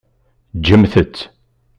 Ǧǧemt-tt. 0.59 1.17